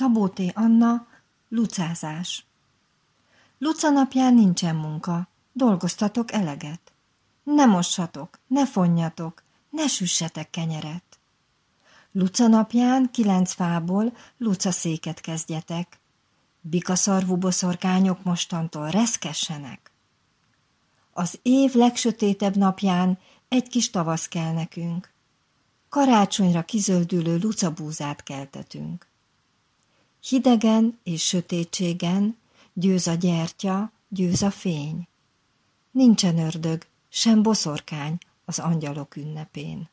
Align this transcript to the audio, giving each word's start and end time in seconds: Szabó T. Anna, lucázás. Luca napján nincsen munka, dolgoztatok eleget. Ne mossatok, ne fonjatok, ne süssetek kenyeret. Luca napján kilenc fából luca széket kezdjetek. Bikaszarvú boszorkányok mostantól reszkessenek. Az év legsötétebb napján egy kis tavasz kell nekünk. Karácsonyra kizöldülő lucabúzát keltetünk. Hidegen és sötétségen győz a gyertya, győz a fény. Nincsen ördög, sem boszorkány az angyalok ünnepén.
Szabó 0.00 0.28
T. 0.28 0.40
Anna, 0.54 1.06
lucázás. 1.48 2.44
Luca 3.58 3.90
napján 3.90 4.34
nincsen 4.34 4.76
munka, 4.76 5.28
dolgoztatok 5.52 6.32
eleget. 6.32 6.92
Ne 7.42 7.66
mossatok, 7.66 8.38
ne 8.46 8.66
fonjatok, 8.66 9.42
ne 9.70 9.86
süssetek 9.86 10.50
kenyeret. 10.50 11.18
Luca 12.12 12.46
napján 12.46 13.10
kilenc 13.10 13.52
fából 13.52 14.16
luca 14.38 14.70
széket 14.70 15.20
kezdjetek. 15.20 16.00
Bikaszarvú 16.60 17.36
boszorkányok 17.36 18.24
mostantól 18.24 18.88
reszkessenek. 18.90 19.90
Az 21.12 21.38
év 21.42 21.74
legsötétebb 21.74 22.56
napján 22.56 23.18
egy 23.48 23.68
kis 23.68 23.90
tavasz 23.90 24.28
kell 24.28 24.52
nekünk. 24.52 25.12
Karácsonyra 25.88 26.62
kizöldülő 26.62 27.38
lucabúzát 27.38 28.22
keltetünk. 28.22 29.08
Hidegen 30.28 30.98
és 31.02 31.26
sötétségen 31.26 32.38
győz 32.72 33.06
a 33.06 33.14
gyertya, 33.14 33.92
győz 34.08 34.42
a 34.42 34.50
fény. 34.50 35.08
Nincsen 35.90 36.38
ördög, 36.38 36.86
sem 37.08 37.42
boszorkány 37.42 38.18
az 38.44 38.58
angyalok 38.58 39.16
ünnepén. 39.16 39.88